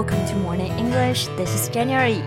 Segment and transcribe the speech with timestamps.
[0.00, 1.28] welcome to Morning English.
[1.36, 2.22] This is January.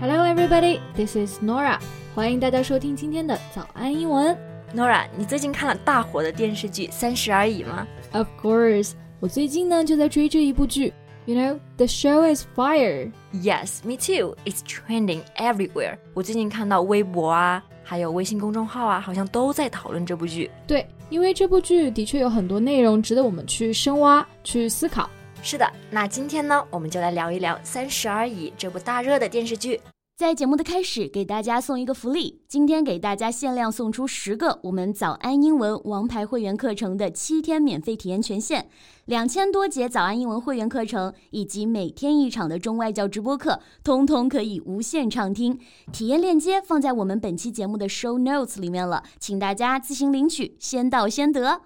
[0.00, 0.80] Hello, everybody.
[0.94, 1.78] This is Nora.
[2.14, 4.36] 欢迎大家收听今天的早安英文。
[4.74, 7.86] Nora，你最近看了大火的电视剧《三十而已》吗？
[8.12, 8.92] Of course.
[9.20, 10.92] 我最近呢就在追这一部剧。
[11.26, 13.10] You know, the show is fire.
[13.32, 14.36] Yes, me too.
[14.44, 15.96] It's trending everywhere.
[16.12, 20.50] 我最近看到微博啊，还有微信公众号啊，好像都在讨论这部剧。
[20.66, 25.08] 对，因为这部剧的确有很多内容值得我们去深挖、去思考。
[25.41, 29.79] 是的，那今天呢，我们就来聊一聊《三十而已》这部大热的电视剧。
[30.15, 38.67] 在节目的开始，给大家送一个福利，今天给大家限量送出十个我们早安英文王牌会员课程的七天免费体验权限，
[39.05, 45.57] 两千多节早安英文会员课程以及每天一场的中外教直播课，通通可以无限畅听。
[45.93, 51.61] 体验链接放在我们本期节目的 show notes 里面了，请大家自行领取，先到先得。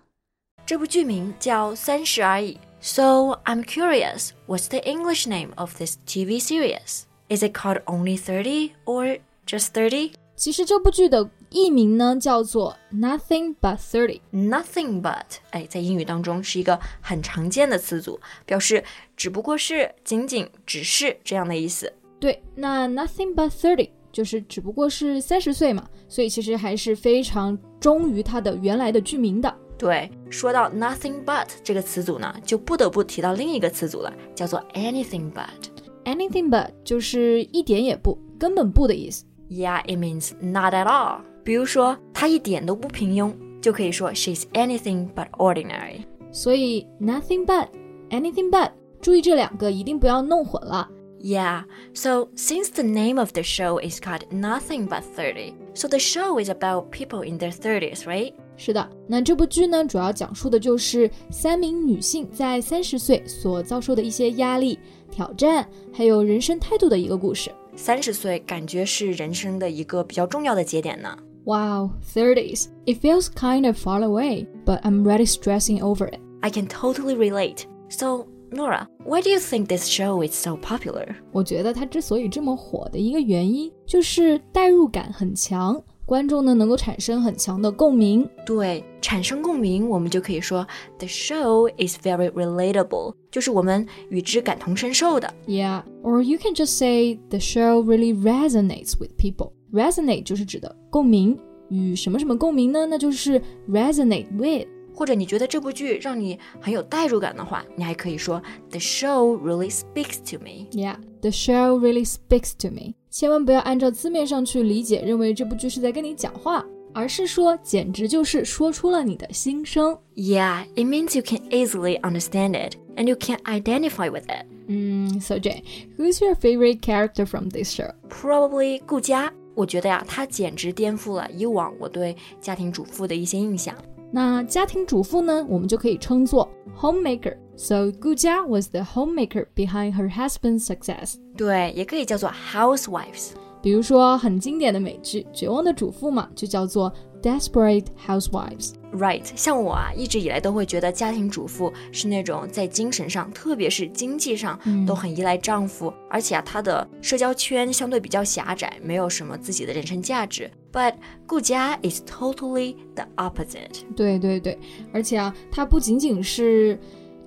[0.74, 7.04] 这部剧名叫《三十而已》，So I'm curious, what's the English name of this TV series?
[7.30, 10.14] Is it called Only Thirty or just Thirty？
[10.36, 14.22] 其实这部剧的译名呢叫做 Nothing But Thirty。
[14.32, 18.84] Nothing but，哎，在英语当中是一个很常见的词组，表示
[19.16, 21.94] 只不过是、仅仅、只是这样的意思。
[22.20, 29.56] 对，那 Nothing But Thirty 就是只不过是三十岁嘛，所以其实还是非常忠于它的原来的剧名的。
[29.77, 39.27] 对，说到 Nothing But 这个词组呢，就不得不提到另一个词组了，叫做 Anything But。Anything but 就是一点也不，根本不的意思。
[39.51, 41.21] Yeah, it means not at all.
[41.45, 46.07] 比如说，她一点都不平庸，就可以说 she's anything but ordinary.
[46.33, 47.69] 所以 nothing but,
[48.11, 48.71] anything but，
[49.01, 50.89] 注意这两个一定不要弄混了。
[51.21, 56.43] Yeah, so since the name of the show is called Nothing But 30, so the show
[56.43, 58.33] is about people in their 30s, right?
[58.57, 64.79] 是的，那这部剧呢，主要讲述的就是三名女性在三十岁所遭受的一些压力、
[65.11, 67.51] 挑战，还有人生态度的一个故事。
[67.77, 71.17] 三十岁感觉是人生的一个比较重要的节点呢。
[71.45, 72.67] Wow, thirties.
[72.85, 76.19] It feels kind of far away, but I'm really stressing over it.
[76.41, 77.63] I can totally relate.
[77.89, 81.15] So Nora, why do you think this show is so popular?
[81.33, 88.28] 我觉得它之所以这么火的一个原因，就是代入感很强， 观众呢能够产生很强的共鸣。
[88.46, 90.68] 对，产生共鸣，我们就可以说
[91.00, 95.34] the show is very relatable，就是我们与之感同身受的。
[95.48, 99.52] Yeah, or you can just say the show really resonates with people.
[99.72, 101.38] Resonate 就是指的共鸣，
[101.70, 102.86] 与什么什么共鸣呢？
[102.86, 104.68] 那就是 resonate with。
[104.95, 110.67] 或者你觉得这部剧让你很有代入感的话，你还可以说 The show really speaks to me.
[110.73, 112.95] Yeah, the show really speaks to me.
[113.11, 119.97] 千万不要按照字面上去理解，认为这部剧是在跟你讲话，而是说简直就是说出了你的心声。
[120.17, 124.47] Yeah, it means you can easily understand it and you can identify with it.
[124.67, 125.63] 嗯，So Jay,
[125.97, 127.93] who's your favorite character from this show?
[128.11, 129.33] Probably 顾佳。
[129.55, 133.75] 我觉得呀，她简直颠覆了以往我对家庭主妇的一些印象。
[134.16, 136.48] 那家庭主妇呢，我们就可以称作
[136.80, 137.36] homemaker。
[137.56, 141.16] So Gu Jia was the homemaker behind her husband's success。
[141.36, 143.32] 对，也可以叫做 housewives。
[143.60, 148.74] 比如说很经典的美剧《绝望的主妇》嘛，就叫做 Desperate Housewives。
[148.94, 160.52] Right，像我啊，一直以来都会觉得家庭主妇是那种在精神上，特别是经济上都很依赖丈夫，而且啊，她的社交圈相对比较狭窄，没有什么自己的人生价值。
[160.72, 160.96] But
[161.26, 163.82] 顾佳 is totally the opposite。
[163.96, 164.60] 对对对，
[164.94, 166.80] 而且啊，她不仅仅是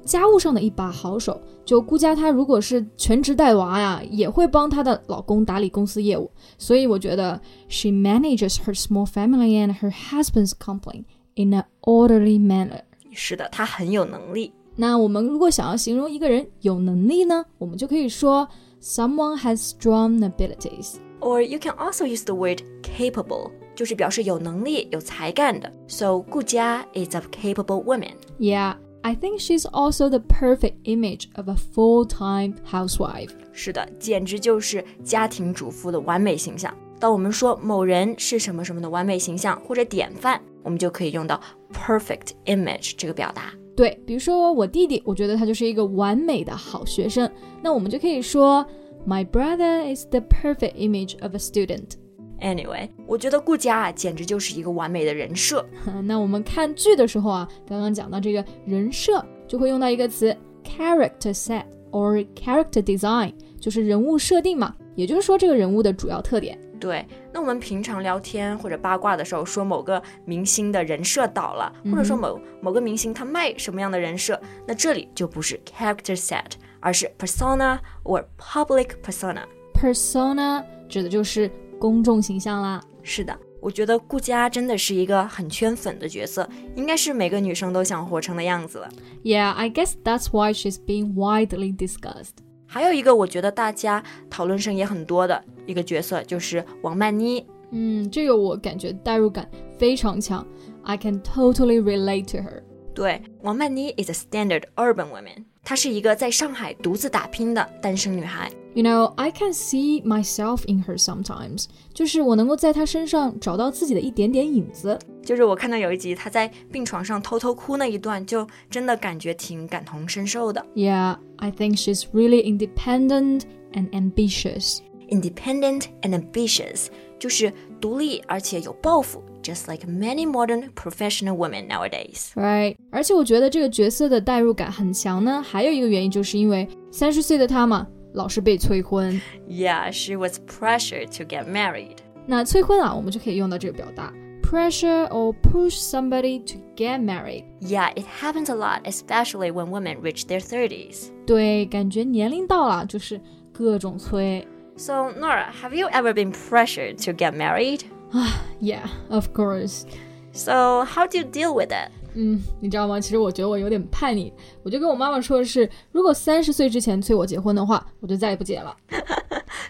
[0.05, 6.29] 家务上的一把好手，就顾佳她如果是全职带娃呀，也会帮她的老公打理公司业务。
[6.57, 12.81] 所以我觉得 she manages her small family and her husband's company。in an orderly manner。
[13.11, 14.53] 是的，他很有能力。
[14.75, 18.47] 那我们如果想要形容一个人有能力呢，我们就可以说
[18.81, 25.71] someone has strong abilities。Or you can also use the word capable，就是表示有能力、有才干的。
[25.87, 28.13] So 顾佳 is a capable woman.
[28.39, 28.75] Yeah.
[29.05, 33.31] I think she's also the perfect image of a full-time housewife.
[33.51, 36.71] 是的，简直就是家庭主妇的完美形象。
[36.99, 41.41] 当我们说某人是什么什么的完美形象或者典范，我们就可以用到
[41.73, 43.51] perfect image 这个表达。
[43.75, 47.27] 对，比如说我弟弟，我觉得他就是一个完美的好学生，
[47.63, 48.63] 那我们就可以说
[49.07, 51.93] My brother is the perfect image of a student.
[52.40, 55.64] Anyway，我觉得顾佳啊，简直就是一个完美的人设。
[56.04, 66.58] 那我们看剧的时候啊，刚刚讲到这个人设，就会用到一个词 character set or character design，就是人物设定嘛，也就是说这个人物的主要特点。
[66.78, 76.44] 对，那我们平常聊天或者八卦的时候，说某个明星的人设倒了，或者说某某个明星他卖什么样的人设，那这里就不是 character set，
[76.80, 79.42] 而是 persona or public persona。
[79.72, 82.82] persona 指的就是公众形象啦。
[83.02, 88.88] 是的，我觉得顾佳真的是一个很圈粉的角色，应该是每个女生都想活成的样子了。
[89.22, 92.38] Yeah, I guess that's why she's being widely discussed.
[92.66, 97.46] 还有一个我觉得大家讨论声也很多的一个角色就是王曼妮。
[97.70, 99.48] 嗯，这个我感觉代入感
[99.78, 100.44] 非常强
[100.82, 102.62] ，I can totally relate to her.
[102.94, 108.48] 对，王曼妮 is a standard urban woman，她是一个在上海独自打拼的单身女孩。
[108.72, 111.64] You know, I can see myself in her sometimes.
[111.92, 114.96] 就是我能够在她身上找到自己的一点点影子。
[115.24, 120.64] 就是我看到有一集她在病床上偷偷哭那一段，就真的感觉挺感同身受的。
[120.76, 123.40] Yeah, I think she's really independent
[123.72, 124.78] and ambitious.
[125.10, 126.86] Independent and ambitious，
[127.18, 132.31] 就是独立而且有抱负 ，just like many modern professional women nowadays。
[132.35, 135.41] Right，而且我觉得这个角色的代入感很强呢。
[135.41, 139.21] 还有一个原因就是因为三十岁的她嘛，老是被催婚。
[139.47, 141.97] Yeah, she was pressured to get married.
[142.25, 144.13] 那催婚啊，我们就可以用到这个表达：
[144.43, 147.43] pressure or push somebody to get married。
[147.61, 151.07] Yeah, it happens a lot, especially when women reach their 30s.
[151.25, 153.19] 对，感觉年龄到了，就是
[153.51, 154.47] 各种催。
[154.77, 157.81] So, Nora, have you ever been pressured to get married?
[158.59, 159.85] Yeah, of course.
[160.33, 161.89] So, how do you deal with it?
[162.13, 162.99] 嗯，你知道吗？
[162.99, 164.31] 其实我觉得我有点叛逆，
[164.63, 168.75] 我就跟我妈妈说的是，如果三十岁之前催我结婚的话，我就再也不结了。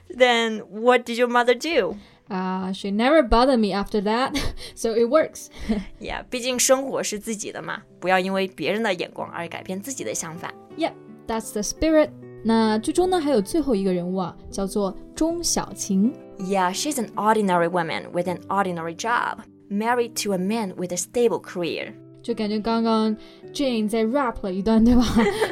[0.10, 1.96] Then, what did your mother do?
[2.28, 4.36] 啊、s h e never bothered me after that,
[4.74, 5.48] so it works.
[6.00, 10.54] Yeah, 毕竟生活是自己的嘛，不要因为别人的眼光而改变自己的想法。
[10.78, 10.94] Yep,
[11.28, 12.10] that's the spirit.
[12.49, 16.13] 那剧中呢，还有最后一个人物啊，叫做钟小琴。
[16.39, 19.39] Yeah, she's an ordinary woman with an ordinary job,
[19.69, 21.93] married to a man with a stable career.
[22.23, 23.17] 就感觉刚刚
[23.53, 25.05] Jane 在 rap 了一段，对吧？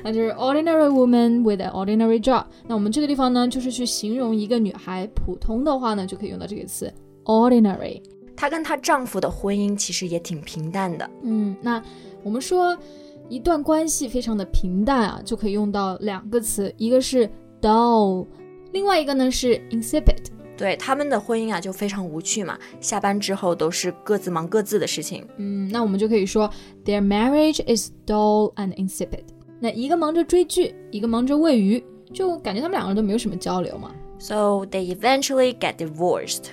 [0.05, 2.45] 那就是 ordinary woman with an ordinary job。
[2.69, 6.93] 那我们这个地方呢，就是去形容一个女孩普通的话呢，就可以用到这个词
[7.25, 8.01] ordinary。
[8.37, 11.11] 她跟她丈夫的婚姻其实也挺平淡的。
[11.23, 11.83] 嗯，那
[12.23, 12.79] 我们说
[13.29, 17.29] 一段关系非常的平淡啊，就可以用到两个词，一个是
[17.61, 18.27] dull，
[18.73, 20.27] 另外一个呢是 insipid。
[20.57, 22.57] 对他们的婚姻啊，就非常无趣嘛。
[22.81, 25.27] 下班之后都是各自忙各自的事情。
[25.39, 26.49] 嗯，那我们就可以说
[26.85, 29.25] their marriage is dull and insipid。
[29.59, 31.83] 那一个忙着追剧，一个忙着喂鱼，
[32.13, 33.91] 就感觉他们两个人都没有什么交流嘛。
[34.19, 36.45] So they eventually get divorced.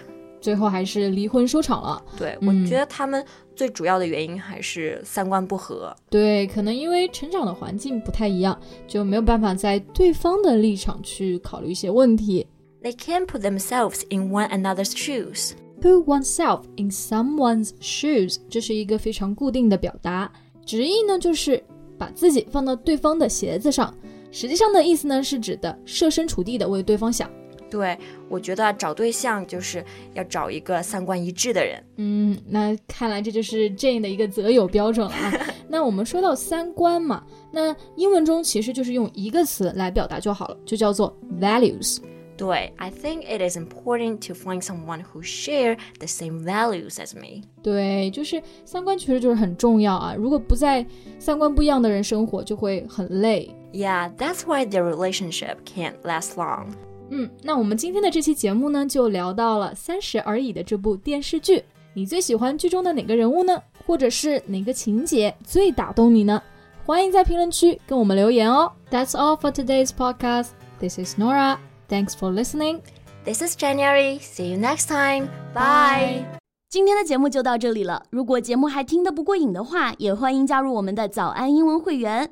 [0.42, 2.04] 最后还是离婚收场了。
[2.18, 3.24] 对，嗯我觉得他们
[3.56, 5.96] 最主要的原因还是三观不合。
[6.10, 12.48] 对，可能因为成长的环境不太一样，就没有办法在对方的立场去考虑一些问题。
[12.82, 15.52] They can't put themselves in one another's shoes.
[15.80, 20.32] Put oneself in someone's shoes，这是一个非常固定的表达，
[20.66, 21.64] 直译呢就是
[21.98, 23.94] 把自己放到对方的鞋子上，
[24.32, 27.30] 实际上的意思呢是指的设身处地的为对方想。
[27.71, 27.99] 对
[28.29, 31.83] 我觉得啊找对象就是要找一个三观一致的人。
[31.97, 35.33] 嗯，那看来这就是 Jane 的一个择友标准了啊。
[35.69, 41.99] 那我们说到三观嘛，那英文中其实就是用一个词来表达就好了，就叫做 values。
[42.37, 47.43] 对，I think it is important to find someone who share the same values as me.
[47.63, 50.15] 对，就是三观其实就是很重要啊。
[50.15, 50.87] 如果不在
[51.19, 53.51] 三观不一样的人生活，就会很累。
[53.73, 56.75] Yeah, that's why their relationship can't last long.
[57.14, 61.62] 嗯，那我们今天的这期节目呢，就聊到了《三十而已》的这部电视剧。
[61.94, 63.62] 你最喜欢剧中的哪个人物呢？
[63.86, 66.42] 或者是哪个情节最打动你呢？
[66.86, 68.72] 欢迎在评论区跟我们留言哦。
[68.90, 70.52] That's all for today's podcast.
[70.80, 71.58] This is Nora.
[71.90, 72.80] Thanks for listening.
[73.26, 74.20] This is January.
[74.20, 75.28] See you next time.
[75.54, 76.24] Bye.
[76.70, 78.04] 今天的节目就到这里了。
[78.10, 82.32] 如果节目还听得不过瘾的话，也欢迎加入我们的早安英文会员。